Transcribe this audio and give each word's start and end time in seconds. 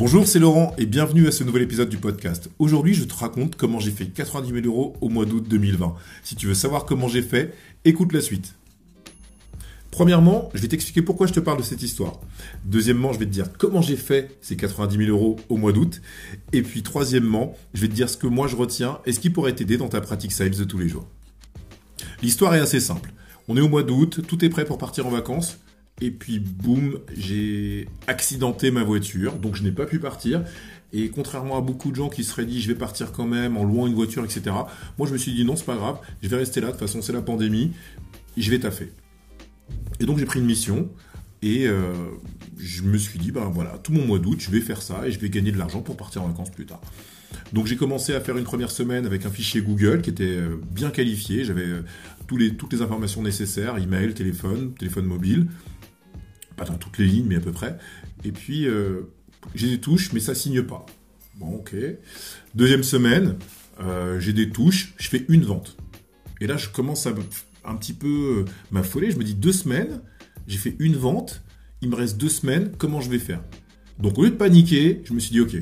Bonjour, 0.00 0.26
c'est 0.26 0.38
Laurent 0.38 0.74
et 0.78 0.86
bienvenue 0.86 1.28
à 1.28 1.30
ce 1.30 1.44
nouvel 1.44 1.60
épisode 1.60 1.90
du 1.90 1.98
podcast. 1.98 2.48
Aujourd'hui, 2.58 2.94
je 2.94 3.04
te 3.04 3.12
raconte 3.12 3.56
comment 3.56 3.80
j'ai 3.80 3.90
fait 3.90 4.06
90 4.06 4.62
000 4.62 4.64
euros 4.64 4.96
au 5.02 5.10
mois 5.10 5.26
d'août 5.26 5.44
2020. 5.46 5.94
Si 6.22 6.36
tu 6.36 6.46
veux 6.46 6.54
savoir 6.54 6.86
comment 6.86 7.06
j'ai 7.06 7.20
fait, 7.20 7.54
écoute 7.84 8.14
la 8.14 8.22
suite. 8.22 8.54
Premièrement, 9.90 10.48
je 10.54 10.62
vais 10.62 10.68
t'expliquer 10.68 11.02
pourquoi 11.02 11.26
je 11.26 11.34
te 11.34 11.40
parle 11.40 11.58
de 11.58 11.62
cette 11.62 11.82
histoire. 11.82 12.18
Deuxièmement, 12.64 13.12
je 13.12 13.18
vais 13.18 13.26
te 13.26 13.30
dire 13.30 13.52
comment 13.58 13.82
j'ai 13.82 13.96
fait 13.96 14.38
ces 14.40 14.56
90 14.56 14.96
000 15.04 15.10
euros 15.10 15.36
au 15.50 15.58
mois 15.58 15.72
d'août. 15.72 16.00
Et 16.54 16.62
puis 16.62 16.82
troisièmement, 16.82 17.54
je 17.74 17.82
vais 17.82 17.88
te 17.88 17.94
dire 17.94 18.08
ce 18.08 18.16
que 18.16 18.26
moi 18.26 18.48
je 18.48 18.56
retiens 18.56 19.00
et 19.04 19.12
ce 19.12 19.20
qui 19.20 19.28
pourrait 19.28 19.54
t'aider 19.54 19.76
dans 19.76 19.90
ta 19.90 20.00
pratique 20.00 20.32
sales 20.32 20.56
de 20.56 20.64
tous 20.64 20.78
les 20.78 20.88
jours. 20.88 21.06
L'histoire 22.22 22.54
est 22.54 22.60
assez 22.60 22.80
simple. 22.80 23.12
On 23.48 23.56
est 23.58 23.60
au 23.60 23.68
mois 23.68 23.82
d'août, 23.82 24.20
tout 24.26 24.42
est 24.46 24.48
prêt 24.48 24.64
pour 24.64 24.78
partir 24.78 25.06
en 25.06 25.10
vacances. 25.10 25.58
Et 26.00 26.10
puis 26.10 26.38
boum, 26.38 26.98
j'ai 27.16 27.88
accidenté 28.06 28.70
ma 28.70 28.82
voiture, 28.82 29.34
donc 29.34 29.56
je 29.56 29.62
n'ai 29.62 29.72
pas 29.72 29.86
pu 29.86 29.98
partir. 29.98 30.42
Et 30.92 31.08
contrairement 31.10 31.56
à 31.56 31.60
beaucoup 31.60 31.90
de 31.90 31.96
gens 31.96 32.08
qui 32.08 32.24
seraient 32.24 32.46
dit 32.46 32.60
je 32.60 32.68
vais 32.68 32.74
partir 32.74 33.12
quand 33.12 33.26
même 33.26 33.56
en 33.56 33.64
louant 33.64 33.86
une 33.86 33.94
voiture, 33.94 34.24
etc. 34.24 34.42
Moi 34.98 35.06
je 35.06 35.12
me 35.12 35.18
suis 35.18 35.32
dit 35.32 35.44
non, 35.44 35.56
c'est 35.56 35.66
pas 35.66 35.76
grave, 35.76 35.98
je 36.22 36.28
vais 36.28 36.36
rester 36.36 36.60
là, 36.60 36.68
de 36.68 36.72
toute 36.72 36.80
façon 36.80 37.02
c'est 37.02 37.12
la 37.12 37.22
pandémie, 37.22 37.72
je 38.36 38.50
vais 38.50 38.58
taffer. 38.58 38.92
Et 40.00 40.06
donc 40.06 40.18
j'ai 40.18 40.24
pris 40.24 40.40
une 40.40 40.46
mission 40.46 40.88
et 41.42 41.66
euh, 41.66 41.92
je 42.58 42.82
me 42.82 42.98
suis 42.98 43.18
dit, 43.18 43.30
ben 43.30 43.44
voilà, 43.52 43.78
tout 43.82 43.92
mon 43.92 44.04
mois 44.04 44.18
d'août, 44.18 44.38
je 44.40 44.50
vais 44.50 44.60
faire 44.60 44.82
ça 44.82 45.06
et 45.06 45.12
je 45.12 45.20
vais 45.20 45.30
gagner 45.30 45.52
de 45.52 45.58
l'argent 45.58 45.80
pour 45.80 45.96
partir 45.96 46.22
en 46.22 46.28
vacances 46.28 46.50
plus 46.50 46.66
tard. 46.66 46.80
Donc 47.52 47.66
j'ai 47.66 47.76
commencé 47.76 48.14
à 48.14 48.20
faire 48.20 48.36
une 48.36 48.44
première 48.44 48.70
semaine 48.70 49.06
avec 49.06 49.24
un 49.26 49.30
fichier 49.30 49.60
Google 49.60 50.02
qui 50.02 50.10
était 50.10 50.24
euh, 50.24 50.60
bien 50.72 50.90
qualifié. 50.90 51.44
J'avais 51.44 51.66
euh, 51.66 51.82
toutes 52.26 52.72
les 52.72 52.82
informations 52.82 53.22
nécessaires, 53.22 53.78
email, 53.78 54.12
téléphone, 54.14 54.72
téléphone 54.74 55.06
mobile 55.06 55.46
pas 56.60 56.66
dans 56.66 56.76
toutes 56.76 56.98
les 56.98 57.06
lignes, 57.06 57.26
mais 57.26 57.36
à 57.36 57.40
peu 57.40 57.52
près. 57.52 57.78
Et 58.22 58.32
puis, 58.32 58.66
euh, 58.66 59.10
j'ai 59.54 59.68
des 59.68 59.80
touches, 59.80 60.12
mais 60.12 60.20
ça 60.20 60.34
signe 60.34 60.62
pas. 60.62 60.84
Bon, 61.36 61.54
ok. 61.56 61.74
Deuxième 62.54 62.82
semaine, 62.82 63.36
euh, 63.80 64.20
j'ai 64.20 64.34
des 64.34 64.50
touches, 64.50 64.92
je 64.98 65.08
fais 65.08 65.24
une 65.28 65.42
vente. 65.42 65.78
Et 66.40 66.46
là, 66.46 66.58
je 66.58 66.68
commence 66.68 67.06
à 67.06 67.14
un 67.64 67.76
petit 67.76 67.94
peu 67.94 68.44
euh, 68.46 68.52
m'affoler. 68.70 69.10
Je 69.10 69.16
me 69.16 69.24
dis 69.24 69.34
deux 69.34 69.52
semaines, 69.52 70.02
j'ai 70.46 70.58
fait 70.58 70.76
une 70.78 70.96
vente, 70.96 71.42
il 71.80 71.88
me 71.88 71.96
reste 71.96 72.18
deux 72.18 72.28
semaines, 72.28 72.72
comment 72.76 73.00
je 73.00 73.08
vais 73.08 73.18
faire? 73.18 73.42
Donc, 73.98 74.18
au 74.18 74.24
lieu 74.24 74.30
de 74.30 74.36
paniquer, 74.36 75.00
je 75.04 75.14
me 75.14 75.18
suis 75.18 75.32
dit, 75.32 75.40
ok, 75.40 75.56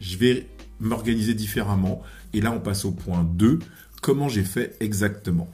je 0.00 0.16
vais 0.18 0.46
m'organiser 0.80 1.32
différemment. 1.32 2.02
Et 2.34 2.42
là, 2.42 2.52
on 2.52 2.60
passe 2.60 2.84
au 2.84 2.92
point 2.92 3.24
2, 3.24 3.58
comment 4.02 4.28
j'ai 4.28 4.44
fait 4.44 4.76
exactement? 4.80 5.48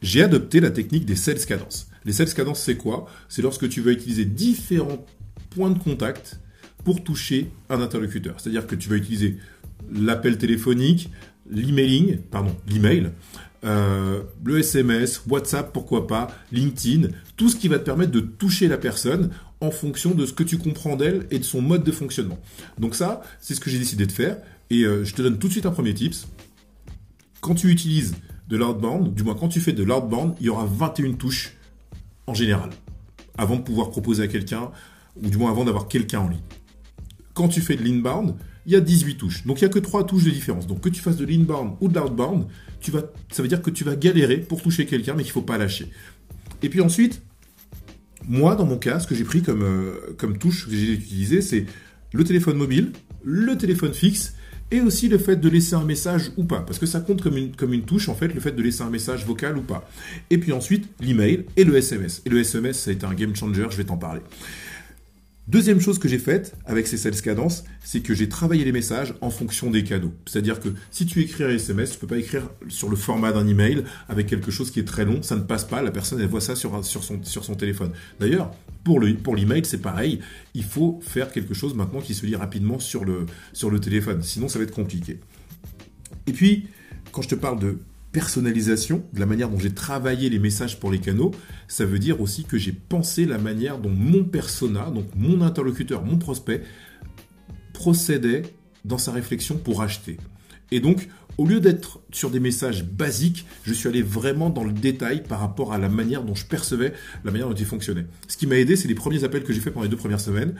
J'ai 0.00 0.22
adopté 0.22 0.60
la 0.60 0.70
technique 0.70 1.04
des 1.04 1.16
sales 1.16 1.44
cadences. 1.44 1.89
Les 2.04 2.12
sales 2.12 2.32
cadences, 2.32 2.62
c'est 2.62 2.76
quoi? 2.76 3.06
C'est 3.28 3.42
lorsque 3.42 3.68
tu 3.68 3.80
vas 3.80 3.92
utiliser 3.92 4.24
différents 4.24 5.04
points 5.50 5.70
de 5.70 5.78
contact 5.78 6.40
pour 6.84 7.02
toucher 7.02 7.50
un 7.68 7.80
interlocuteur. 7.80 8.34
C'est-à-dire 8.38 8.66
que 8.66 8.74
tu 8.74 8.88
vas 8.88 8.96
utiliser 8.96 9.36
l'appel 9.92 10.38
téléphonique, 10.38 11.10
l'emailing, 11.50 12.18
pardon, 12.18 12.56
l'email, 12.68 13.10
euh, 13.64 14.22
le 14.44 14.58
SMS, 14.58 15.22
WhatsApp, 15.28 15.72
pourquoi 15.72 16.06
pas, 16.06 16.28
LinkedIn, 16.52 17.08
tout 17.36 17.48
ce 17.48 17.56
qui 17.56 17.68
va 17.68 17.78
te 17.78 17.84
permettre 17.84 18.12
de 18.12 18.20
toucher 18.20 18.68
la 18.68 18.78
personne 18.78 19.30
en 19.60 19.70
fonction 19.70 20.14
de 20.14 20.24
ce 20.24 20.32
que 20.32 20.42
tu 20.42 20.56
comprends 20.56 20.96
d'elle 20.96 21.26
et 21.30 21.38
de 21.38 21.44
son 21.44 21.60
mode 21.60 21.84
de 21.84 21.92
fonctionnement. 21.92 22.38
Donc 22.78 22.94
ça, 22.94 23.22
c'est 23.40 23.54
ce 23.54 23.60
que 23.60 23.68
j'ai 23.68 23.78
décidé 23.78 24.06
de 24.06 24.12
faire. 24.12 24.38
Et 24.70 24.84
euh, 24.84 25.04
je 25.04 25.14
te 25.14 25.20
donne 25.20 25.38
tout 25.38 25.48
de 25.48 25.52
suite 25.52 25.66
un 25.66 25.70
premier 25.70 25.92
tips. 25.92 26.28
Quand 27.40 27.54
tu 27.54 27.68
utilises 27.68 28.14
de 28.48 28.56
l'outbound, 28.56 29.14
du 29.14 29.22
moins 29.22 29.34
quand 29.34 29.48
tu 29.48 29.60
fais 29.60 29.72
de 29.72 29.82
l'outbound, 29.82 30.34
il 30.40 30.46
y 30.46 30.48
aura 30.48 30.64
21 30.64 31.14
touches 31.14 31.56
en 32.30 32.34
général, 32.34 32.70
avant 33.36 33.56
de 33.56 33.62
pouvoir 33.62 33.90
proposer 33.90 34.22
à 34.22 34.28
quelqu'un, 34.28 34.70
ou 35.20 35.28
du 35.28 35.36
moins 35.36 35.50
avant 35.50 35.64
d'avoir 35.64 35.88
quelqu'un 35.88 36.20
en 36.20 36.28
ligne. 36.28 36.40
Quand 37.34 37.48
tu 37.48 37.60
fais 37.60 37.76
de 37.76 37.82
l'inbound, 37.82 38.36
il 38.66 38.72
y 38.72 38.76
a 38.76 38.80
18 38.80 39.16
touches. 39.16 39.46
Donc 39.46 39.60
il 39.60 39.64
n'y 39.64 39.70
a 39.70 39.72
que 39.72 39.78
3 39.78 40.06
touches 40.06 40.24
de 40.24 40.30
différence. 40.30 40.66
Donc 40.66 40.80
que 40.80 40.88
tu 40.88 41.00
fasses 41.00 41.16
de 41.16 41.24
l'inbound 41.24 41.74
ou 41.80 41.88
de 41.88 41.98
l'outbound, 41.98 42.46
tu 42.80 42.90
vas, 42.90 43.02
ça 43.30 43.42
veut 43.42 43.48
dire 43.48 43.62
que 43.62 43.70
tu 43.70 43.82
vas 43.82 43.96
galérer 43.96 44.36
pour 44.36 44.62
toucher 44.62 44.86
quelqu'un, 44.86 45.14
mais 45.14 45.24
qu'il 45.24 45.32
faut 45.32 45.42
pas 45.42 45.58
lâcher. 45.58 45.90
Et 46.62 46.68
puis 46.68 46.80
ensuite, 46.80 47.22
moi, 48.28 48.54
dans 48.54 48.66
mon 48.66 48.76
cas, 48.76 49.00
ce 49.00 49.06
que 49.06 49.14
j'ai 49.14 49.24
pris 49.24 49.42
comme, 49.42 49.62
euh, 49.62 50.14
comme 50.18 50.38
touche 50.38 50.66
que 50.66 50.76
j'ai 50.76 50.92
utilisé, 50.92 51.40
c'est 51.40 51.66
le 52.12 52.22
téléphone 52.22 52.56
mobile, 52.56 52.92
le 53.24 53.56
téléphone 53.56 53.92
fixe 53.92 54.34
et 54.70 54.80
aussi 54.80 55.08
le 55.08 55.18
fait 55.18 55.36
de 55.36 55.48
laisser 55.48 55.74
un 55.74 55.84
message 55.84 56.30
ou 56.36 56.44
pas, 56.44 56.60
parce 56.60 56.78
que 56.78 56.86
ça 56.86 57.00
compte 57.00 57.22
comme 57.22 57.36
une, 57.36 57.54
comme 57.54 57.72
une 57.72 57.82
touche 57.82 58.08
en 58.08 58.14
fait, 58.14 58.28
le 58.28 58.40
fait 58.40 58.52
de 58.52 58.62
laisser 58.62 58.82
un 58.82 58.90
message 58.90 59.24
vocal 59.24 59.56
ou 59.56 59.62
pas. 59.62 59.88
Et 60.30 60.38
puis 60.38 60.52
ensuite, 60.52 60.88
l'email 61.00 61.44
et 61.56 61.64
le 61.64 61.76
SMS. 61.76 62.22
Et 62.24 62.30
le 62.30 62.40
SMS, 62.40 62.78
ça 62.78 62.90
a 62.90 62.94
été 62.94 63.06
un 63.06 63.14
game 63.14 63.34
changer, 63.34 63.66
je 63.70 63.76
vais 63.76 63.84
t'en 63.84 63.96
parler. 63.96 64.20
Deuxième 65.50 65.80
chose 65.80 65.98
que 65.98 66.06
j'ai 66.06 66.20
faite 66.20 66.54
avec 66.64 66.86
ces 66.86 66.96
sales 66.96 67.20
cadences, 67.20 67.64
c'est 67.82 68.02
que 68.02 68.14
j'ai 68.14 68.28
travaillé 68.28 68.64
les 68.64 68.70
messages 68.70 69.14
en 69.20 69.30
fonction 69.30 69.68
des 69.68 69.82
cadeaux. 69.82 70.12
C'est-à-dire 70.24 70.60
que 70.60 70.68
si 70.92 71.06
tu 71.06 71.22
écris 71.22 71.42
un 71.42 71.48
SMS, 71.48 71.90
tu 71.90 71.98
peux 71.98 72.06
pas 72.06 72.18
écrire 72.18 72.48
sur 72.68 72.88
le 72.88 72.94
format 72.94 73.32
d'un 73.32 73.44
email 73.48 73.82
avec 74.08 74.28
quelque 74.28 74.52
chose 74.52 74.70
qui 74.70 74.78
est 74.78 74.84
très 74.84 75.04
long, 75.04 75.22
ça 75.22 75.34
ne 75.34 75.40
passe 75.40 75.64
pas, 75.64 75.82
la 75.82 75.90
personne 75.90 76.20
elle 76.20 76.28
voit 76.28 76.40
ça 76.40 76.54
sur, 76.54 76.70
son, 77.02 77.54
téléphone. 77.56 77.90
D'ailleurs, 78.20 78.52
pour 78.84 79.00
le 79.00 79.12
pour 79.16 79.34
l'email, 79.34 79.64
c'est 79.64 79.82
pareil, 79.82 80.20
il 80.54 80.62
faut 80.62 81.00
faire 81.02 81.32
quelque 81.32 81.52
chose 81.52 81.74
maintenant 81.74 82.00
qui 82.00 82.14
se 82.14 82.24
lit 82.24 82.36
rapidement 82.36 82.78
sur 82.78 83.04
le 83.04 83.26
téléphone, 83.80 84.22
sinon 84.22 84.46
ça 84.46 84.60
va 84.60 84.64
être 84.66 84.74
compliqué. 84.74 85.18
Et 86.28 86.32
puis, 86.32 86.68
quand 87.10 87.22
je 87.22 87.28
te 87.28 87.34
parle 87.34 87.58
de 87.58 87.78
personnalisation, 88.12 89.04
de 89.12 89.20
la 89.20 89.26
manière 89.26 89.48
dont 89.48 89.58
j'ai 89.58 89.72
travaillé 89.72 90.30
les 90.30 90.38
messages 90.38 90.80
pour 90.80 90.90
les 90.90 90.98
canaux, 90.98 91.30
ça 91.68 91.84
veut 91.84 91.98
dire 91.98 92.20
aussi 92.20 92.44
que 92.44 92.58
j'ai 92.58 92.72
pensé 92.72 93.24
la 93.24 93.38
manière 93.38 93.78
dont 93.78 93.90
mon 93.90 94.24
persona, 94.24 94.90
donc 94.90 95.06
mon 95.14 95.42
interlocuteur, 95.42 96.04
mon 96.04 96.18
prospect, 96.18 96.62
procédait 97.72 98.42
dans 98.84 98.98
sa 98.98 99.12
réflexion 99.12 99.56
pour 99.56 99.82
acheter. 99.82 100.18
Et 100.72 100.80
donc, 100.80 101.08
au 101.38 101.46
lieu 101.46 101.60
d'être 101.60 102.00
sur 102.12 102.30
des 102.30 102.40
messages 102.40 102.84
basiques, 102.84 103.46
je 103.64 103.72
suis 103.72 103.88
allé 103.88 104.02
vraiment 104.02 104.50
dans 104.50 104.64
le 104.64 104.72
détail 104.72 105.22
par 105.22 105.40
rapport 105.40 105.72
à 105.72 105.78
la 105.78 105.88
manière 105.88 106.22
dont 106.22 106.34
je 106.34 106.44
percevais, 106.44 106.92
la 107.24 107.30
manière 107.30 107.48
dont 107.48 107.54
il 107.54 107.64
fonctionnait. 107.64 108.06
Ce 108.28 108.36
qui 108.36 108.46
m'a 108.46 108.56
aidé, 108.56 108.76
c'est 108.76 108.88
les 108.88 108.94
premiers 108.94 109.24
appels 109.24 109.44
que 109.44 109.52
j'ai 109.52 109.60
fait 109.60 109.70
pendant 109.70 109.84
les 109.84 109.88
deux 109.88 109.96
premières 109.96 110.20
semaines 110.20 110.54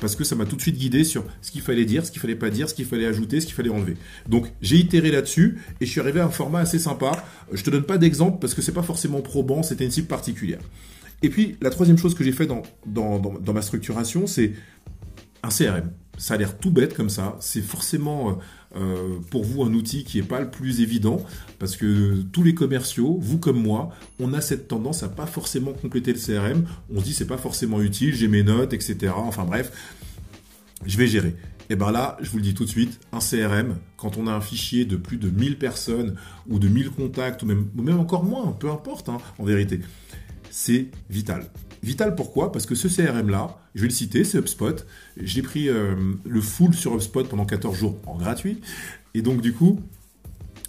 parce 0.00 0.16
que 0.16 0.24
ça 0.24 0.34
m'a 0.34 0.46
tout 0.46 0.56
de 0.56 0.60
suite 0.60 0.76
guidé 0.76 1.04
sur 1.04 1.24
ce 1.42 1.50
qu'il 1.50 1.60
fallait 1.60 1.84
dire, 1.84 2.04
ce 2.04 2.10
qu'il 2.10 2.20
fallait 2.20 2.34
pas 2.34 2.50
dire, 2.50 2.68
ce 2.68 2.74
qu'il 2.74 2.84
fallait 2.84 3.06
ajouter, 3.06 3.40
ce 3.40 3.46
qu'il 3.46 3.54
fallait 3.54 3.70
enlever. 3.70 3.96
Donc 4.28 4.46
j'ai 4.60 4.76
itéré 4.76 5.10
là-dessus 5.10 5.58
et 5.80 5.86
je 5.86 5.90
suis 5.90 6.00
arrivé 6.00 6.20
à 6.20 6.26
un 6.26 6.30
format 6.30 6.60
assez 6.60 6.78
sympa. 6.78 7.12
Je 7.52 7.62
te 7.62 7.70
donne 7.70 7.84
pas 7.84 7.98
d'exemple 7.98 8.38
parce 8.40 8.54
que 8.54 8.62
c'est 8.62 8.72
pas 8.72 8.82
forcément 8.82 9.20
probant, 9.20 9.62
c'était 9.62 9.84
une 9.84 9.90
cible 9.90 10.08
particulière. 10.08 10.60
Et 11.22 11.28
puis 11.28 11.56
la 11.60 11.70
troisième 11.70 11.98
chose 11.98 12.14
que 12.14 12.24
j'ai 12.24 12.32
fait 12.32 12.46
dans, 12.46 12.62
dans 12.86 13.52
ma 13.52 13.62
structuration, 13.62 14.26
c'est 14.26 14.52
un 15.42 15.48
CRM. 15.48 15.90
Ça 16.18 16.34
a 16.34 16.36
l'air 16.36 16.58
tout 16.58 16.70
bête 16.70 16.94
comme 16.94 17.10
ça. 17.10 17.36
C'est 17.40 17.62
forcément 17.62 18.38
euh, 18.76 19.18
pour 19.30 19.44
vous 19.44 19.64
un 19.64 19.74
outil 19.74 20.04
qui 20.04 20.18
n'est 20.18 20.26
pas 20.26 20.40
le 20.40 20.50
plus 20.50 20.80
évident 20.80 21.24
parce 21.58 21.76
que 21.76 22.22
tous 22.32 22.42
les 22.42 22.54
commerciaux, 22.54 23.18
vous 23.20 23.38
comme 23.38 23.60
moi, 23.60 23.90
on 24.20 24.32
a 24.32 24.40
cette 24.40 24.68
tendance 24.68 25.02
à 25.02 25.08
pas 25.08 25.26
forcément 25.26 25.72
compléter 25.72 26.12
le 26.12 26.18
CRM. 26.18 26.66
On 26.94 27.00
se 27.00 27.04
dit 27.04 27.14
c'est 27.14 27.26
pas 27.26 27.38
forcément 27.38 27.80
utile, 27.80 28.14
j'ai 28.14 28.28
mes 28.28 28.42
notes, 28.42 28.72
etc. 28.72 29.12
Enfin 29.16 29.44
bref, 29.44 29.72
je 30.86 30.96
vais 30.96 31.06
gérer. 31.06 31.34
Et 31.68 31.76
bien 31.76 31.92
là, 31.92 32.16
je 32.20 32.30
vous 32.30 32.38
le 32.38 32.42
dis 32.42 32.54
tout 32.54 32.64
de 32.64 32.68
suite, 32.68 32.98
un 33.12 33.20
CRM, 33.20 33.76
quand 33.96 34.16
on 34.16 34.26
a 34.26 34.32
un 34.32 34.40
fichier 34.40 34.84
de 34.84 34.96
plus 34.96 35.18
de 35.18 35.30
1000 35.30 35.56
personnes 35.56 36.16
ou 36.48 36.58
de 36.58 36.68
1000 36.68 36.90
contacts 36.90 37.42
ou 37.42 37.46
même, 37.46 37.68
même 37.74 38.00
encore 38.00 38.24
moins, 38.24 38.52
peu 38.52 38.70
importe 38.70 39.08
hein, 39.08 39.18
en 39.38 39.44
vérité, 39.44 39.80
c'est 40.50 40.88
vital. 41.08 41.48
Vital 41.82 42.14
pourquoi? 42.14 42.52
Parce 42.52 42.66
que 42.66 42.74
ce 42.74 42.88
CRM-là, 42.88 43.58
je 43.74 43.82
vais 43.82 43.88
le 43.88 43.94
citer, 43.94 44.24
c'est 44.24 44.38
HubSpot. 44.38 44.84
J'ai 45.16 45.42
pris 45.42 45.68
euh, 45.68 45.94
le 46.26 46.40
full 46.40 46.74
sur 46.74 46.94
HubSpot 46.94 47.24
pendant 47.24 47.46
14 47.46 47.76
jours 47.76 47.98
en 48.06 48.16
gratuit. 48.16 48.60
Et 49.14 49.22
donc 49.22 49.40
du 49.40 49.52
coup, 49.52 49.80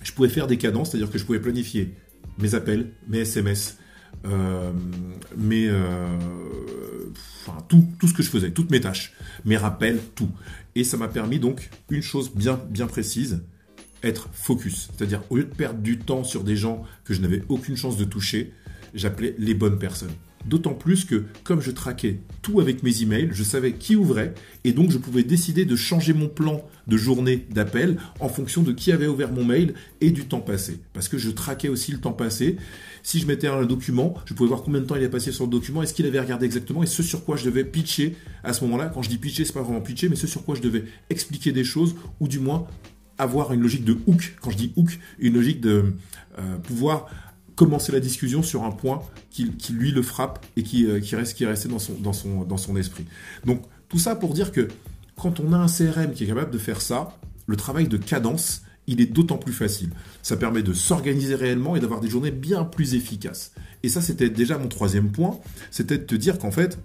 je 0.04 0.12
pouvais 0.14 0.30
faire 0.30 0.48
des 0.48 0.58
cadences, 0.58 0.92
c'est-à-dire 0.92 1.12
que 1.12 1.18
je 1.18 1.26
pouvais 1.26 1.40
planifier 1.40 1.94
mes 2.38 2.56
appels, 2.56 2.92
mes 3.08 3.20
SMS, 3.20 3.78
euh, 4.26 4.72
mes, 5.38 5.68
euh, 5.68 6.08
tout, 7.68 7.86
tout 8.00 8.08
ce 8.08 8.14
que 8.14 8.24
je 8.24 8.30
faisais, 8.30 8.52
toutes 8.52 8.72
mes 8.72 8.80
tâches, 8.80 9.14
mes 9.46 9.58
rappels, 9.58 10.00
tout. 10.16 10.30
Et 10.76 10.84
ça 10.84 10.96
m'a 10.96 11.08
permis 11.10 11.40
donc 11.40 11.70
une 11.90 12.02
chose 12.02 12.32
bien, 12.34 12.60
bien 12.70 12.88
précise, 12.88 13.44
être 14.04 14.30
focus. 14.32 14.90
C'est-à-dire, 14.96 15.24
au 15.30 15.38
lieu 15.38 15.44
de 15.44 15.54
perdre 15.54 15.80
du 15.80 16.00
temps 16.00 16.24
sur 16.24 16.44
des 16.44 16.56
gens 16.56 16.84
que 17.04 17.14
je 17.14 17.22
n'avais 17.22 17.44
aucune 17.50 17.76
chance 17.76 17.98
de 17.98 18.06
toucher, 18.06 18.54
j'appelais 18.94 19.36
les 19.38 19.54
bonnes 19.54 19.78
personnes. 19.78 20.14
D'autant 20.46 20.74
plus 20.74 21.06
que, 21.06 21.26
comme 21.44 21.62
je 21.62 21.72
traquais 21.72 22.20
tout 22.42 22.60
avec 22.60 22.84
mes 22.84 23.02
emails, 23.02 23.30
je 23.32 23.44
savais 23.44 23.74
qui 23.74 23.96
ouvrait 23.96 24.34
et 24.64 24.74
donc 24.74 24.92
je 24.92 24.98
pouvais 24.98 25.24
décider 25.24 25.66
de 25.66 25.76
changer 25.76 26.14
mon 26.14 26.28
plan 26.28 26.64
de 26.88 26.98
journée 26.98 27.46
d'appel 27.52 27.98
en 28.20 28.30
fonction 28.30 28.64
de 28.64 28.72
qui 28.72 28.92
avait 28.92 29.08
ouvert 29.08 29.32
mon 29.32 29.46
mail 29.46 29.74
et 30.02 30.12
du 30.12 30.26
temps 30.26 30.42
passé. 30.42 30.80
Parce 30.94 31.08
que 31.08 31.18
je 31.18 31.30
traquais 31.30 31.70
aussi 31.70 31.92
le 31.92 32.00
temps 32.00 32.14
passé. 32.14 32.58
Si 33.04 33.20
je 33.20 33.28
mettais 33.28 33.48
un 33.48 33.66
document, 33.66 34.16
je 34.26 34.34
pouvais 34.34 34.50
voir 34.50 34.64
combien 34.64 34.82
de 34.82 34.86
temps 34.86 34.96
il 34.96 35.04
a 35.04 35.10
passé 35.10 35.32
sur 35.32 35.46
le 35.46 35.52
document, 35.52 35.82
est-ce 35.84 35.94
qu'il 35.94 36.06
avait 36.06 36.20
regardé 36.20 36.46
exactement 36.46 36.84
et 36.84 36.88
ce 36.88 37.04
sur 37.04 37.24
quoi 37.24 37.38
je 37.38 37.46
devais 37.46 37.64
pitcher 37.64 38.16
à 38.44 38.54
ce 38.54 38.64
moment-là. 38.66 38.92
Quand 38.94 39.02
je 39.02 39.10
dis 39.10 39.18
pitcher, 39.18 39.46
c'est 39.46 39.54
pas 39.54 39.62
vraiment 39.62 39.82
pitcher, 39.82 40.10
mais 40.10 40.16
ce 40.16 40.28
sur 40.28 40.44
quoi 40.44 40.56
je 40.56 40.62
devais 40.62 40.86
expliquer 41.10 41.52
des 41.52 41.64
choses 41.64 41.96
ou 42.20 42.28
du 42.28 42.40
moins 42.40 42.68
avoir 43.18 43.54
une 43.54 43.62
logique 43.62 43.86
de 43.86 43.98
hook. 44.08 44.36
Quand 44.42 44.50
je 44.50 44.58
dis 44.58 44.74
hook, 44.76 45.00
une 45.20 45.36
logique 45.36 45.62
de 45.62 45.94
euh, 46.40 46.58
pouvoir 46.58 47.08
commencer 47.62 47.92
la 47.92 48.00
discussion 48.00 48.42
sur 48.42 48.64
un 48.64 48.72
point 48.72 49.04
qui, 49.30 49.54
lui 49.70 49.92
le 49.92 50.02
frappe 50.02 50.44
et 50.58 50.64
qui, 50.64 50.88
euh, 50.88 51.00
qui 51.00 51.16
reste 51.16 51.38
qui 51.38 51.44
est 51.44 51.48
resté 51.48 51.70
dans 51.70 51.78
son, 51.78 51.94
dans, 51.94 52.12
son, 52.12 52.44
dans 52.44 52.58
son 52.58 52.76
esprit. 52.76 53.06
Donc 53.46 53.62
Tout 53.88 54.00
ça 54.00 54.16
pour 54.16 54.34
dire 54.34 54.52
que 54.52 54.68
quand 55.16 55.40
on 55.40 55.54
a 55.54 55.58
un 55.58 55.68
CRM 55.68 56.14
qui 56.14 56.24
est 56.24 56.28
capable 56.28 56.50
de 56.50 56.58
faire 56.58 56.82
ça, 56.82 57.20
le 57.46 57.56
travail 57.56 57.88
de 57.88 57.98
cadence, 57.98 58.64
il 58.88 59.00
est 59.00 59.06
d'autant 59.06 59.38
plus 59.38 59.54
facile. 59.54 59.92
Ça 60.24 60.38
permet 60.38 60.64
de 60.64 60.74
s'organiser 60.74 61.36
réellement 61.36 61.76
et 61.76 61.80
d'avoir 61.80 62.00
des 62.00 62.10
journées 62.10 62.32
bien 62.32 62.64
plus 62.64 62.96
efficaces. 62.96 63.54
Et 63.84 63.90
ça, 63.90 64.02
c'était 64.02 64.32
déjà 64.32 64.58
mon 64.58 64.68
troisième 64.68 65.12
point, 65.12 65.40
c'était 65.70 66.00
de 66.00 66.04
te 66.04 66.16
dire 66.16 66.40
qu'en 66.40 66.52
fait, 66.52 66.80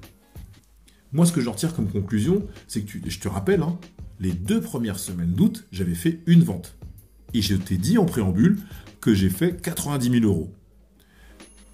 moi, 1.11 1.25
ce 1.25 1.33
que 1.33 1.41
j'en 1.41 1.53
retire 1.53 1.75
comme 1.75 1.89
conclusion, 1.89 2.45
c'est 2.69 2.83
que 2.83 2.99
je 3.09 3.19
te 3.19 3.29
rappelle, 3.29 3.63
hein, 3.63 3.79
les 4.21 4.33
deux 4.33 4.61
premières 4.61 4.99
semaines 4.99 5.33
d'août, 5.33 5.65
j'avais 5.73 5.95
fait 5.95 6.21
une 6.27 6.43
vente. 6.43 6.77
Et 7.33 7.41
je 7.41 7.55
t'ai 7.55 7.79
dit 7.79 7.97
en 7.97 8.05
préambule 8.05 8.59
que 9.01 9.15
j'ai 9.15 9.31
fait 9.31 9.59
90 9.63 10.21
000 10.21 10.25
euros. 10.25 10.53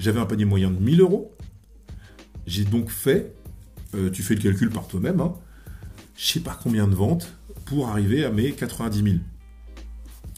J'avais 0.02 0.18
un 0.18 0.26
panier 0.26 0.44
moyen 0.44 0.72
de 0.72 0.80
1000 0.80 1.00
euros. 1.00 1.32
J'ai 2.44 2.64
donc 2.64 2.90
fait, 2.90 3.36
euh, 3.94 4.10
tu 4.10 4.24
fais 4.24 4.34
le 4.34 4.40
calcul 4.42 4.68
par 4.68 4.88
toi-même, 4.88 5.20
hein, 5.20 5.34
je 6.16 6.26
sais 6.26 6.40
pas 6.40 6.58
combien 6.60 6.88
de 6.88 6.94
ventes 6.96 7.32
pour 7.66 7.88
arriver 7.88 8.24
à 8.24 8.32
mes 8.32 8.50
90 8.50 9.00
000. 9.00 9.16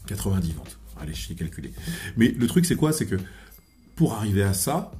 90 0.06 0.52
ventes. 0.52 0.78
Allez, 1.00 1.14
je 1.14 1.30
l'ai 1.30 1.34
calculé. 1.34 1.72
Mais 2.18 2.28
le 2.28 2.46
truc, 2.46 2.66
c'est 2.66 2.76
quoi? 2.76 2.92
C'est 2.92 3.06
que 3.06 3.16
pour 3.96 4.12
arriver 4.12 4.42
à 4.42 4.52
ça, 4.52 4.92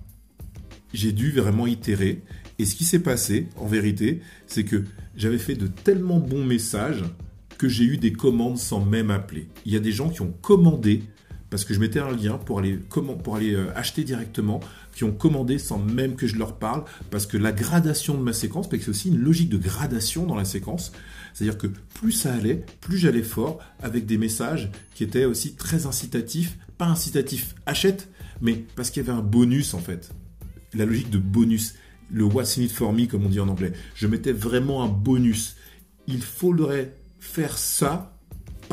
j'ai 0.94 1.12
dû 1.12 1.31
vraiment 1.32 1.66
itérer. 1.66 2.22
Et 2.58 2.64
ce 2.64 2.75
qui 2.75 2.84
s'est 2.84 3.00
passé, 3.00 3.49
en 3.56 3.66
vérité, 3.66 4.22
c'est 4.46 4.64
que 4.64 4.84
j'avais 5.14 5.37
fait 5.37 5.56
de 5.56 5.66
tellement 5.66 6.20
bons 6.20 6.44
messages 6.44 7.05
que 7.58 7.69
j'ai 7.69 7.84
eu 7.84 7.99
des 7.99 8.14
commandes 8.14 8.56
sans 8.56 8.82
même 8.82 9.11
appeler. 9.11 9.46
Il 9.66 9.75
y 9.75 9.76
a 9.76 9.81
des 9.81 9.93
gens 9.93 10.08
qui 10.08 10.22
ont 10.22 10.32
commandé 10.40 11.02
parce 11.55 11.65
que 11.65 11.73
je 11.73 11.79
mettais 11.79 12.01
un 12.01 12.11
lien 12.11 12.37
pour 12.37 12.59
aller, 12.59 12.81
pour 13.23 13.37
aller 13.37 13.55
euh, 13.55 13.71
acheter 13.77 14.03
directement, 14.03 14.59
qui 14.93 15.05
ont 15.05 15.12
commandé 15.12 15.61
sans 15.61 15.79
même 15.79 16.17
que 16.17 16.27
je 16.27 16.35
leur 16.35 16.59
parle, 16.59 16.83
parce 17.12 17.27
que 17.27 17.37
la 17.37 17.53
gradation 17.53 18.15
de 18.15 18.23
ma 18.25 18.33
séquence, 18.33 18.69
parce 18.69 18.83
c'est 18.83 18.89
aussi 18.89 19.09
une 19.11 19.19
logique 19.19 19.51
de 19.51 19.56
gradation 19.56 20.27
dans 20.27 20.35
la 20.35 20.45
séquence, 20.45 20.91
c'est-à-dire 21.33 21.56
que 21.56 21.69
plus 21.69 22.11
ça 22.11 22.35
allait, 22.35 22.65
plus 22.81 22.99
j'allais 22.99 23.23
fort, 23.23 23.61
avec 23.81 24.05
des 24.05 24.19
messages 24.19 24.73
qui 24.97 25.05
étaient 25.05 25.27
aussi 25.27 25.55
très 25.55 25.87
incitatifs, 25.87 26.59
pas 26.77 26.87
incitatifs, 26.87 27.55
achète, 27.67 28.09
mais 28.41 28.65
parce 28.75 28.91
qu'il 28.91 29.07
y 29.07 29.09
avait 29.09 29.17
un 29.17 29.23
bonus 29.23 29.75
en 29.75 29.81
fait. 29.81 30.11
La 30.75 30.87
logique 30.87 31.11
de 31.11 31.19
bonus, 31.19 31.77
le 32.11 32.25
what's 32.25 32.59
in 32.59 32.62
it 32.62 32.73
for 32.73 32.93
me 32.93 33.07
comme 33.07 33.27
on 33.27 33.29
dit 33.29 33.39
en 33.39 33.47
anglais. 33.47 33.75
Je 33.95 34.09
mettais 34.09 34.33
vraiment 34.33 34.83
un 34.83 34.89
bonus. 34.89 35.55
Il 36.09 36.23
faudrait 36.23 36.97
faire 37.21 37.59
ça 37.59 38.13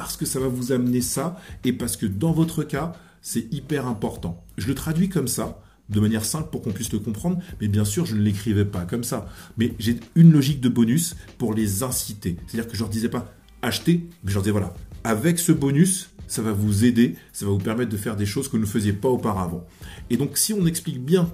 parce 0.01 0.17
que 0.17 0.25
ça 0.25 0.39
va 0.39 0.47
vous 0.47 0.71
amener 0.71 0.99
ça 0.99 1.39
et 1.63 1.73
parce 1.73 1.95
que 1.95 2.07
dans 2.07 2.31
votre 2.31 2.63
cas, 2.63 2.93
c'est 3.21 3.53
hyper 3.53 3.85
important. 3.85 4.43
Je 4.57 4.67
le 4.67 4.73
traduis 4.73 5.09
comme 5.09 5.27
ça, 5.27 5.61
de 5.89 5.99
manière 5.99 6.25
simple 6.25 6.49
pour 6.49 6.63
qu'on 6.63 6.71
puisse 6.71 6.91
le 6.91 6.97
comprendre, 6.97 7.37
mais 7.61 7.67
bien 7.67 7.85
sûr, 7.85 8.07
je 8.07 8.15
ne 8.15 8.21
l'écrivais 8.21 8.65
pas 8.65 8.85
comme 8.85 9.03
ça. 9.03 9.29
Mais 9.57 9.75
j'ai 9.77 9.99
une 10.15 10.31
logique 10.31 10.59
de 10.59 10.69
bonus 10.69 11.15
pour 11.37 11.53
les 11.53 11.83
inciter. 11.83 12.35
C'est-à-dire 12.47 12.67
que 12.67 12.75
je 12.75 12.81
leur 12.81 12.89
disais 12.89 13.09
pas 13.09 13.31
acheter, 13.61 14.09
mais 14.23 14.31
je 14.31 14.33
leur 14.33 14.41
disais 14.41 14.51
voilà, 14.51 14.73
avec 15.03 15.37
ce 15.37 15.51
bonus, 15.51 16.09
ça 16.25 16.41
va 16.41 16.51
vous 16.51 16.83
aider, 16.83 17.15
ça 17.31 17.45
va 17.45 17.51
vous 17.51 17.59
permettre 17.59 17.91
de 17.91 17.97
faire 17.97 18.15
des 18.15 18.25
choses 18.25 18.47
que 18.47 18.53
vous 18.53 18.63
ne 18.63 18.65
faisiez 18.65 18.93
pas 18.93 19.09
auparavant. 19.09 19.67
Et 20.09 20.17
donc, 20.17 20.35
si 20.35 20.51
on 20.51 20.65
explique 20.65 21.05
bien 21.05 21.31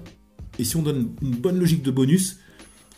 et 0.58 0.64
si 0.64 0.76
on 0.76 0.82
donne 0.82 1.14
une 1.22 1.36
bonne 1.36 1.58
logique 1.58 1.82
de 1.82 1.90
bonus, 1.90 2.36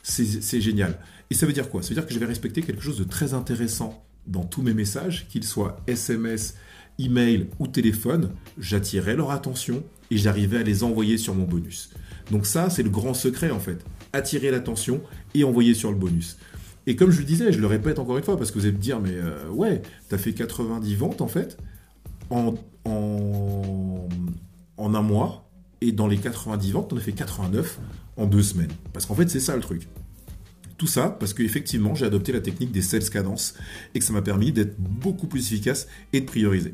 c'est 0.02 0.60
génial. 0.60 0.98
Et 1.30 1.36
ça 1.36 1.46
veut 1.46 1.52
dire 1.52 1.70
quoi? 1.70 1.80
Ça 1.84 1.90
veut 1.90 1.94
dire 1.94 2.06
que 2.08 2.12
je 2.12 2.18
vais 2.18 2.26
respecter 2.26 2.60
quelque 2.60 2.82
chose 2.82 2.98
de 2.98 3.04
très 3.04 3.34
intéressant 3.34 4.04
dans 4.26 4.44
tous 4.44 4.62
mes 4.62 4.74
messages, 4.74 5.26
qu'ils 5.28 5.44
soient 5.44 5.76
SMS, 5.86 6.54
email 6.98 7.48
ou 7.58 7.66
téléphone, 7.66 8.30
j'attirais 8.58 9.16
leur 9.16 9.30
attention 9.30 9.82
et 10.10 10.16
j'arrivais 10.16 10.58
à 10.58 10.62
les 10.62 10.82
envoyer 10.84 11.18
sur 11.18 11.34
mon 11.34 11.44
bonus. 11.44 11.90
Donc 12.30 12.46
ça, 12.46 12.70
c'est 12.70 12.82
le 12.82 12.90
grand 12.90 13.14
secret 13.14 13.50
en 13.50 13.60
fait. 13.60 13.84
Attirer 14.12 14.50
l'attention 14.50 15.02
et 15.34 15.44
envoyer 15.44 15.74
sur 15.74 15.90
le 15.90 15.96
bonus. 15.96 16.36
Et 16.86 16.96
comme 16.96 17.10
je 17.10 17.18
le 17.20 17.24
disais, 17.24 17.52
je 17.52 17.60
le 17.60 17.66
répète 17.66 17.98
encore 17.98 18.16
une 18.18 18.24
fois, 18.24 18.36
parce 18.36 18.50
que 18.50 18.58
vous 18.58 18.64
allez 18.64 18.74
me 18.74 18.80
dire, 18.80 19.00
mais 19.00 19.14
euh, 19.14 19.48
ouais, 19.50 19.82
tu 20.08 20.14
as 20.14 20.18
fait 20.18 20.32
90 20.32 20.94
ventes 20.96 21.20
en 21.20 21.28
fait, 21.28 21.58
en, 22.30 22.54
un 24.78 25.02
mois, 25.02 25.48
et 25.80 25.92
dans 25.92 26.06
les 26.06 26.16
90 26.16 26.72
ventes, 26.72 26.92
en 26.92 26.96
as 26.96 27.00
fait 27.00 27.12
89 27.12 27.78
en 28.16 28.26
deux 28.26 28.42
semaines. 28.42 28.72
Parce 28.92 29.06
qu'en 29.06 29.14
fait, 29.14 29.28
c'est 29.28 29.40
ça 29.40 29.54
le 29.54 29.62
truc. 29.62 29.88
Tout 30.80 30.86
ça 30.86 31.10
parce 31.10 31.34
qu'effectivement, 31.34 31.94
j'ai 31.94 32.06
adopté 32.06 32.32
la 32.32 32.40
technique 32.40 32.72
des 32.72 32.80
sales 32.80 33.10
cadences 33.10 33.52
et 33.94 33.98
que 33.98 34.04
ça 34.06 34.14
m'a 34.14 34.22
permis 34.22 34.50
d'être 34.50 34.80
beaucoup 34.80 35.26
plus 35.26 35.52
efficace 35.52 35.86
et 36.14 36.22
de 36.22 36.24
prioriser. 36.24 36.72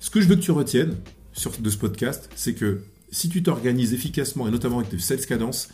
Ce 0.00 0.08
que 0.08 0.22
je 0.22 0.26
veux 0.26 0.36
que 0.36 0.40
tu 0.40 0.52
retiennes 0.52 0.96
sur, 1.34 1.50
de 1.50 1.68
ce 1.68 1.76
podcast, 1.76 2.30
c'est 2.34 2.54
que 2.54 2.80
si 3.10 3.28
tu 3.28 3.42
t'organises 3.42 3.92
efficacement 3.92 4.48
et 4.48 4.50
notamment 4.50 4.78
avec 4.78 4.88
tes 4.88 4.98
sales 4.98 5.26
cadences, 5.26 5.68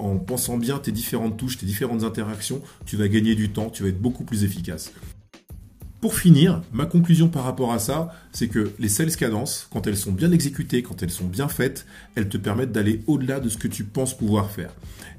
en 0.00 0.16
pensant 0.16 0.58
bien 0.58 0.78
tes 0.78 0.90
différentes 0.90 1.36
touches, 1.36 1.58
tes 1.58 1.66
différentes 1.66 2.02
interactions, 2.02 2.60
tu 2.86 2.96
vas 2.96 3.06
gagner 3.06 3.36
du 3.36 3.50
temps, 3.50 3.70
tu 3.70 3.84
vas 3.84 3.90
être 3.90 4.02
beaucoup 4.02 4.24
plus 4.24 4.42
efficace. 4.42 4.90
Pour 6.00 6.16
finir, 6.16 6.60
ma 6.72 6.86
conclusion 6.86 7.28
par 7.28 7.44
rapport 7.44 7.72
à 7.72 7.78
ça, 7.78 8.10
c'est 8.32 8.48
que 8.48 8.72
les 8.80 8.88
sales 8.88 9.14
cadences, 9.14 9.68
quand 9.70 9.86
elles 9.86 9.96
sont 9.96 10.10
bien 10.10 10.32
exécutées, 10.32 10.82
quand 10.82 11.04
elles 11.04 11.10
sont 11.10 11.28
bien 11.28 11.46
faites, 11.46 11.86
elles 12.16 12.28
te 12.28 12.36
permettent 12.36 12.72
d'aller 12.72 13.00
au-delà 13.06 13.38
de 13.38 13.48
ce 13.48 13.58
que 13.58 13.68
tu 13.68 13.84
penses 13.84 14.18
pouvoir 14.18 14.50
faire. 14.50 14.74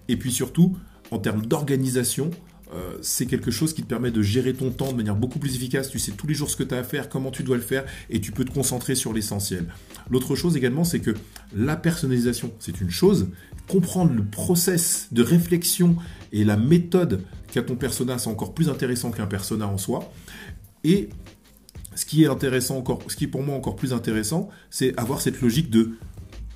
Et 0.09 0.17
puis 0.17 0.33
surtout, 0.33 0.75
en 1.11 1.19
termes 1.19 1.45
d'organisation, 1.45 2.31
euh, 2.73 2.97
c'est 3.01 3.25
quelque 3.25 3.51
chose 3.51 3.73
qui 3.73 3.83
te 3.83 3.87
permet 3.87 4.11
de 4.11 4.21
gérer 4.21 4.53
ton 4.53 4.71
temps 4.71 4.91
de 4.91 4.97
manière 4.97 5.15
beaucoup 5.15 5.39
plus 5.39 5.55
efficace. 5.55 5.89
Tu 5.89 5.99
sais 5.99 6.11
tous 6.11 6.27
les 6.27 6.33
jours 6.33 6.49
ce 6.49 6.55
que 6.55 6.63
tu 6.63 6.73
as 6.73 6.79
à 6.79 6.83
faire, 6.83 7.09
comment 7.09 7.31
tu 7.31 7.43
dois 7.43 7.57
le 7.57 7.61
faire, 7.61 7.85
et 8.09 8.19
tu 8.19 8.31
peux 8.31 8.43
te 8.43 8.51
concentrer 8.51 8.95
sur 8.95 9.13
l'essentiel. 9.13 9.67
L'autre 10.09 10.35
chose 10.35 10.57
également, 10.57 10.83
c'est 10.83 10.99
que 10.99 11.13
la 11.55 11.75
personnalisation, 11.75 12.51
c'est 12.59 12.81
une 12.81 12.89
chose. 12.89 13.29
Comprendre 13.67 14.13
le 14.13 14.25
process 14.25 15.07
de 15.11 15.23
réflexion 15.23 15.95
et 16.31 16.43
la 16.43 16.57
méthode 16.57 17.23
qu'a 17.51 17.61
ton 17.61 17.75
persona, 17.75 18.17
c'est 18.17 18.29
encore 18.29 18.53
plus 18.53 18.69
intéressant 18.69 19.11
qu'un 19.11 19.27
persona 19.27 19.67
en 19.67 19.77
soi. 19.77 20.11
Et 20.83 21.09
ce 21.95 22.05
qui 22.05 22.23
est 22.23 22.27
intéressant 22.27 22.77
encore, 22.77 22.99
ce 23.07 23.15
qui 23.15 23.25
est 23.25 23.29
pour 23.29 23.43
moi 23.43 23.55
encore 23.55 23.75
plus 23.75 23.93
intéressant, 23.93 24.49
c'est 24.69 24.97
avoir 24.99 25.21
cette 25.21 25.41
logique 25.41 25.69
de 25.69 25.97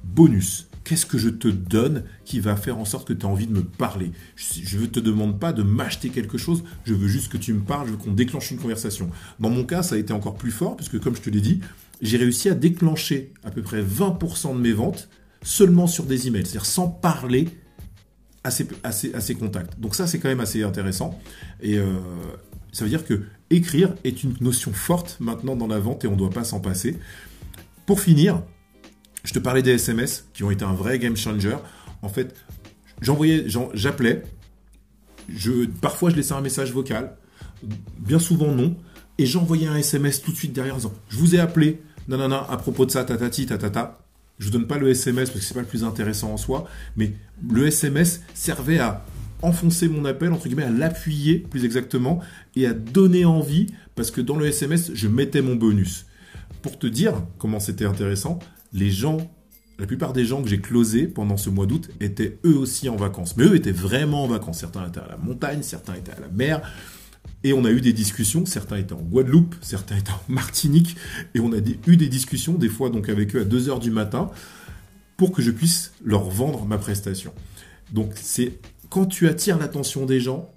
bonus 0.03 0.68
qu'est-ce 0.89 1.05
que 1.05 1.19
je 1.19 1.29
te 1.29 1.47
donne 1.47 2.03
qui 2.25 2.39
va 2.39 2.55
faire 2.55 2.79
en 2.79 2.85
sorte 2.85 3.07
que 3.07 3.13
tu 3.13 3.23
as 3.23 3.29
envie 3.29 3.45
de 3.45 3.53
me 3.53 3.63
parler? 3.63 4.11
Je 4.35 4.79
ne 4.79 4.87
te 4.87 4.99
demande 4.99 5.39
pas 5.39 5.53
de 5.53 5.61
m'acheter 5.61 6.09
quelque 6.09 6.39
chose, 6.39 6.63
je 6.83 6.95
veux 6.95 7.07
juste 7.07 7.31
que 7.31 7.37
tu 7.37 7.53
me 7.53 7.61
parles, 7.61 7.85
je 7.85 7.91
veux 7.91 7.97
qu'on 7.97 8.11
déclenche 8.11 8.49
une 8.49 8.57
conversation. 8.57 9.11
Dans 9.39 9.51
mon 9.51 9.65
cas, 9.65 9.83
ça 9.83 9.93
a 9.93 9.97
été 9.99 10.13
encore 10.13 10.33
plus 10.33 10.49
fort, 10.49 10.75
puisque 10.75 10.99
comme 10.99 11.15
je 11.15 11.21
te 11.21 11.29
l'ai 11.29 11.41
dit, 11.41 11.61
j'ai 12.01 12.17
réussi 12.17 12.49
à 12.49 12.55
déclencher 12.55 13.33
à 13.43 13.51
peu 13.51 13.61
près 13.61 13.83
20% 13.83 14.55
de 14.55 14.59
mes 14.59 14.71
ventes 14.71 15.09
seulement 15.43 15.85
sur 15.85 16.05
des 16.05 16.27
emails, 16.27 16.47
c'est-à-dire 16.47 16.65
sans 16.65 16.87
parler 16.87 17.49
à 18.43 18.49
ces, 18.49 19.35
contacts. 19.35 19.79
Donc 19.79 19.93
ça, 19.93 20.07
c'est 20.07 20.17
quand 20.17 20.29
même 20.29 20.39
assez 20.39 20.63
intéressant. 20.63 21.19
Et 21.61 21.77
euh, 21.77 21.99
ça 22.71 22.83
veut 22.83 22.89
dire 22.89 23.05
que 23.05 23.21
écrire 23.51 23.93
est 24.03 24.23
une 24.23 24.33
notion 24.41 24.73
forte 24.73 25.17
maintenant 25.19 25.55
dans 25.55 25.67
la 25.67 25.77
vente 25.77 26.03
et 26.03 26.07
on 26.07 26.13
ne 26.13 26.17
doit 26.17 26.31
pas 26.31 26.43
s'en 26.43 26.59
passer. 26.59 26.97
Pour 27.85 28.01
finir, 28.01 28.41
je 29.23 29.33
te 29.33 29.39
parlais 29.39 29.61
des 29.61 29.71
SMS 29.71 30.27
qui 30.33 30.43
ont 30.43 30.51
été 30.51 30.63
un 30.63 30.73
vrai 30.73 30.99
game 30.99 31.17
changer. 31.17 31.55
En 32.01 32.09
fait, 32.09 32.35
j'envoyais, 33.01 33.45
j'appelais, 33.73 34.23
je, 35.27 35.65
parfois 35.81 36.09
je 36.09 36.15
laissais 36.15 36.33
un 36.33 36.41
message 36.41 36.71
vocal, 36.71 37.15
bien 37.97 38.19
souvent 38.19 38.53
non, 38.53 38.75
et 39.17 39.25
j'envoyais 39.25 39.67
un 39.67 39.75
SMS 39.75 40.21
tout 40.21 40.31
de 40.31 40.37
suite 40.37 40.53
derrière 40.53 40.75
en 40.75 40.77
disant 40.77 40.93
Je 41.09 41.17
vous 41.17 41.35
ai 41.35 41.39
appelé, 41.39 41.81
nanana, 42.07 42.45
à 42.49 42.57
propos 42.57 42.85
de 42.85 42.91
ça, 42.91 43.03
tatati, 43.03 43.45
tatata. 43.45 43.99
Je 44.39 44.47
ne 44.47 44.53
donne 44.53 44.67
pas 44.67 44.77
le 44.77 44.89
SMS 44.89 45.29
parce 45.29 45.41
que 45.41 45.45
c'est 45.45 45.53
pas 45.53 45.59
le 45.59 45.65
plus 45.65 45.83
intéressant 45.83 46.31
en 46.31 46.37
soi, 46.37 46.65
mais 46.95 47.13
le 47.45 47.67
SMS 47.67 48.21
servait 48.33 48.79
à 48.79 49.05
enfoncer 49.41 49.89
mon 49.89 50.05
appel, 50.05 50.31
entre 50.31 50.47
guillemets, 50.47 50.63
à 50.63 50.69
l'appuyer 50.69 51.39
plus 51.39 51.65
exactement, 51.65 52.21
et 52.55 52.65
à 52.65 52.73
donner 52.73 53.25
envie, 53.25 53.67
parce 53.95 54.11
que 54.11 54.21
dans 54.21 54.37
le 54.37 54.47
SMS, 54.47 54.91
je 54.93 55.07
mettais 55.09 55.41
mon 55.41 55.55
bonus. 55.55 56.05
Pour 56.61 56.79
te 56.79 56.87
dire 56.87 57.21
comment 57.37 57.59
c'était 57.59 57.85
intéressant, 57.85 58.39
les 58.73 58.91
gens, 58.91 59.17
la 59.77 59.85
plupart 59.85 60.13
des 60.13 60.25
gens 60.25 60.41
que 60.41 60.49
j'ai 60.49 60.59
closés 60.59 61.07
pendant 61.07 61.37
ce 61.37 61.49
mois 61.49 61.65
d'août 61.65 61.89
étaient 61.99 62.37
eux 62.45 62.57
aussi 62.57 62.89
en 62.89 62.95
vacances. 62.95 63.37
Mais 63.37 63.45
eux 63.45 63.55
étaient 63.55 63.71
vraiment 63.71 64.25
en 64.25 64.27
vacances. 64.27 64.59
Certains 64.59 64.87
étaient 64.87 64.99
à 64.99 65.07
la 65.07 65.17
montagne, 65.17 65.63
certains 65.63 65.95
étaient 65.95 66.11
à 66.11 66.19
la 66.19 66.27
mer. 66.29 66.61
Et 67.43 67.53
on 67.53 67.63
a 67.63 67.71
eu 67.71 67.79
des 67.81 67.93
discussions, 67.93 68.45
certains 68.45 68.77
étaient 68.77 68.93
en 68.93 69.01
Guadeloupe, 69.01 69.55
certains 69.61 69.97
étaient 69.97 70.11
en 70.11 70.31
Martinique, 70.31 70.97
et 71.33 71.39
on 71.39 71.53
a 71.53 71.57
eu 71.57 71.97
des 71.97 72.09
discussions, 72.09 72.53
des 72.55 72.67
fois 72.67 72.89
donc 72.89 73.07
avec 73.07 73.35
eux 73.35 73.41
à 73.41 73.45
2h 73.45 73.79
du 73.79 73.91
matin, 73.91 74.29
pour 75.15 75.31
que 75.31 75.41
je 75.41 75.51
puisse 75.51 75.93
leur 76.03 76.23
vendre 76.23 76.65
ma 76.65 76.77
prestation. 76.77 77.33
Donc 77.93 78.11
c'est 78.15 78.59
quand 78.89 79.05
tu 79.05 79.27
attires 79.27 79.57
l'attention 79.57 80.05
des 80.05 80.19
gens, 80.19 80.49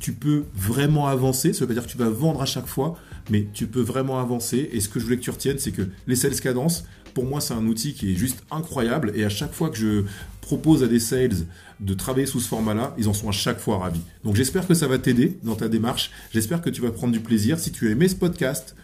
tu 0.00 0.12
peux 0.12 0.44
vraiment 0.54 1.06
avancer. 1.08 1.52
Ça 1.52 1.60
veut 1.60 1.68
pas 1.68 1.74
dire 1.74 1.84
que 1.84 1.90
tu 1.90 1.98
vas 1.98 2.08
vendre 2.08 2.40
à 2.40 2.46
chaque 2.46 2.66
fois, 2.66 2.96
mais 3.30 3.48
tu 3.52 3.66
peux 3.66 3.80
vraiment 3.80 4.20
avancer. 4.20 4.70
Et 4.72 4.80
ce 4.80 4.88
que 4.88 5.00
je 5.00 5.04
voulais 5.04 5.16
que 5.16 5.22
tu 5.22 5.30
retiennes, 5.30 5.58
c'est 5.58 5.72
que 5.72 5.82
les 6.06 6.16
sales 6.16 6.40
cadence, 6.40 6.84
pour 7.18 7.26
moi, 7.26 7.40
c'est 7.40 7.52
un 7.52 7.66
outil 7.66 7.94
qui 7.94 8.12
est 8.12 8.14
juste 8.14 8.44
incroyable. 8.48 9.10
Et 9.16 9.24
à 9.24 9.28
chaque 9.28 9.52
fois 9.52 9.70
que 9.70 9.76
je 9.76 10.04
propose 10.40 10.84
à 10.84 10.86
des 10.86 11.00
sales 11.00 11.34
de 11.80 11.94
travailler 11.94 12.26
sous 12.26 12.38
ce 12.38 12.46
format-là, 12.46 12.94
ils 12.96 13.08
en 13.08 13.12
sont 13.12 13.28
à 13.28 13.32
chaque 13.32 13.58
fois 13.58 13.78
ravis. 13.78 14.02
Donc 14.22 14.36
j'espère 14.36 14.68
que 14.68 14.74
ça 14.74 14.86
va 14.86 14.98
t'aider 14.98 15.36
dans 15.42 15.56
ta 15.56 15.66
démarche. 15.66 16.12
J'espère 16.32 16.62
que 16.62 16.70
tu 16.70 16.80
vas 16.80 16.92
prendre 16.92 17.12
du 17.12 17.18
plaisir. 17.18 17.58
Si 17.58 17.72
tu 17.72 17.88
as 17.88 17.90
aimé 17.90 18.06
ce 18.06 18.14
podcast, 18.14 18.76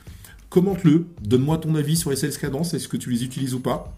commente-le. 0.50 1.06
Donne-moi 1.22 1.58
ton 1.58 1.76
avis 1.76 1.94
sur 1.94 2.10
les 2.10 2.16
sales 2.16 2.36
cadence. 2.36 2.74
Est-ce 2.74 2.88
que 2.88 2.96
tu 2.96 3.08
les 3.08 3.22
utilises 3.22 3.54
ou 3.54 3.60
pas? 3.60 3.96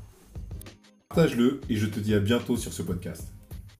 Partage-le 1.09 1.63
et 1.71 1.77
je 1.77 1.87
te 1.87 1.99
dis 1.99 2.13
à 2.13 2.21
bientôt 2.21 2.59
sur 2.59 2.75
ce 2.75 2.83
podcast. 2.83 3.33